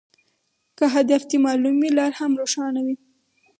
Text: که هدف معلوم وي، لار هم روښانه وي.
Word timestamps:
که 0.77 0.85
هدف 0.95 1.21
معلوم 1.45 1.75
وي، 1.81 1.89
لار 1.97 2.11
هم 2.19 2.31
روښانه 2.41 2.79
وي. 2.85 2.95